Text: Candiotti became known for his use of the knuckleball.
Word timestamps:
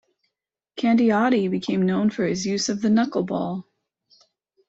Candiotti 0.79 1.47
became 1.47 1.85
known 1.85 2.09
for 2.09 2.25
his 2.25 2.43
use 2.43 2.69
of 2.69 2.81
the 2.81 2.87
knuckleball. 2.89 3.65